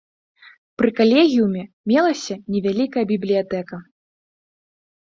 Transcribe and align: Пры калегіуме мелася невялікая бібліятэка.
Пры 0.81 0.89
калегіуме 0.99 1.63
мелася 1.93 2.35
невялікая 2.57 3.03
бібліятэка. 3.15 3.75